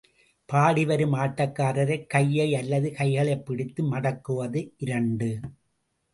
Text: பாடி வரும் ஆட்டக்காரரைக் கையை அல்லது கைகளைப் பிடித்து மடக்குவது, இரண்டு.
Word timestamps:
பாடி 0.45 0.85
வரும் 0.85 1.13
ஆட்டக்காரரைக் 1.15 2.07
கையை 2.07 2.55
அல்லது 2.55 2.91
கைகளைப் 2.91 3.45
பிடித்து 3.45 3.83
மடக்குவது, 3.91 4.71
இரண்டு. 4.77 5.39